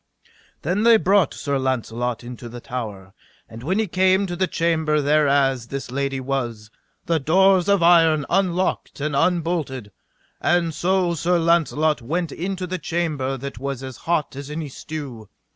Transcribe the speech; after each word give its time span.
Then 0.63 0.81
they 0.81 0.97
brought 0.97 1.31
Sir 1.31 1.59
Launcelot 1.59 2.23
into 2.23 2.49
the 2.49 2.59
tower; 2.59 3.13
and 3.47 3.61
when 3.61 3.77
he 3.77 3.85
came 3.85 4.25
to 4.25 4.35
the 4.35 4.47
chamber 4.47 4.99
thereas 4.99 5.67
this 5.67 5.91
lady 5.91 6.19
was, 6.19 6.71
the 7.05 7.19
doors 7.19 7.69
of 7.69 7.83
iron 7.83 8.25
unlocked 8.27 8.99
and 8.99 9.15
unbolted. 9.15 9.91
And 10.41 10.73
so 10.73 11.13
Sir 11.13 11.37
Launcelot 11.37 12.01
went 12.01 12.31
into 12.31 12.65
the 12.65 12.79
chamber 12.79 13.37
that 13.37 13.59
was 13.59 13.83
as 13.83 13.97
hot 13.97 14.35
as 14.35 14.49
any 14.49 14.69
stew. 14.69 15.29